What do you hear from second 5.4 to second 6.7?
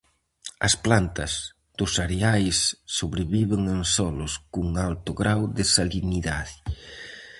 de salinidade.